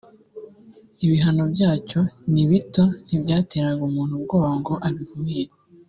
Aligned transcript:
ibihano 1.05 1.43
byacyo 1.53 1.99
ni 2.33 2.43
bito 2.49 2.83
ntibyateraga 3.07 3.81
umuntu 3.89 4.13
ubwoba 4.19 4.49
ngo 4.59 4.73
abikumire 4.87 5.53